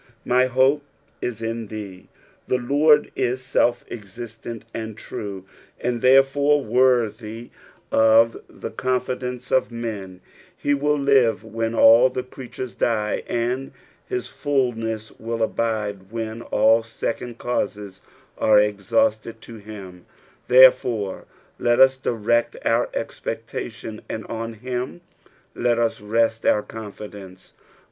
^' 0.25 0.25
ify 0.27 0.47
hope 0.47 0.81
in 1.21 1.29
in 1.45 1.67
t/iee." 1.67 2.07
The 2.47 2.57
Lord 2.57 3.11
is 3.15 3.39
aelf 3.41 3.85
esislent 3.87 4.63
and 4.73 4.97
true, 4.97 5.45
and 5.79 6.01
therefore 6.01 6.63
worthy 6.65 7.51
of 7.91 8.35
the 8.49 8.71
con 8.71 8.99
Sdeuce 9.01 9.51
of 9.51 9.71
men; 9.71 10.21
be 10.63 10.73
will 10.73 10.97
live 10.97 11.43
when 11.43 11.75
all 11.75 12.09
the 12.09 12.23
creatures 12.23 12.73
die, 12.73 13.21
and 13.27 13.73
his 14.07 14.27
fuluess 14.27 15.11
will 15.19 15.43
abide 15.43 16.11
when 16.11 16.41
all 16.41 16.81
secoDd 16.81 17.37
causes 17.37 18.01
arc 18.39 18.63
exhausted; 18.63 19.39
to 19.41 19.57
him, 19.57 20.07
therefore, 20.47 21.25
let 21.59 21.79
us 21.79 21.95
direct 21.95 22.55
our 22.65 22.87
cxpectitian, 22.87 23.99
and 24.09 24.25
on 24.25 24.53
him 24.53 25.01
let 25.53 25.77
ua 25.77 25.91
rest 26.09 26.43
our 26.43 26.63
coufidcnce. 26.63 27.51